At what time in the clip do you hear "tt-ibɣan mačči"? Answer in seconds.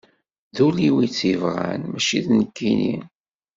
1.09-2.19